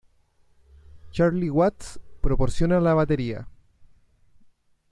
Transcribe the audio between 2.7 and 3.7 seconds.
la batería.